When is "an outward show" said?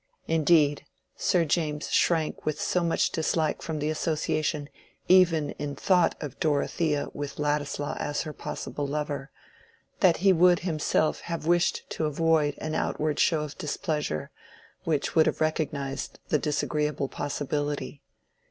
12.57-13.41